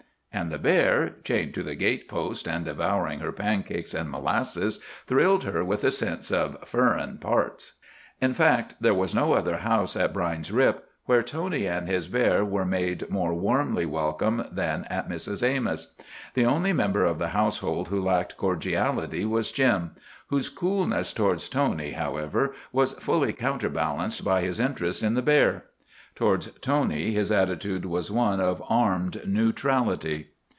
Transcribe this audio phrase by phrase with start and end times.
[0.33, 5.43] And the bear, chained to the gate post and devouring her pancakes and molasses, thrilled
[5.43, 7.79] her with a sense of "furrin parts."
[8.21, 12.45] In fact, there was no other house at Brine's Rip where Tony and his bear
[12.45, 15.45] were made more warmly welcome than at Mrs.
[15.45, 15.95] Amos'.
[16.33, 19.91] The only member of the household who lacked cordiality was Jim,
[20.27, 25.65] whose coolness towards Tony, however, was fully counterbalanced by his interest in the bear.
[26.13, 30.27] Towards Tony his attitude was one of armed neutrality.